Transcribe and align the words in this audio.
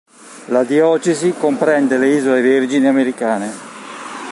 La 0.47 0.63
diocesi 0.63 1.31
comprende 1.31 1.99
le 1.99 2.15
Isole 2.15 2.41
Vergini 2.41 2.87
americane. 2.87 3.49